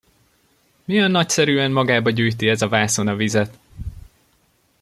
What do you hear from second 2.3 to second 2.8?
ez a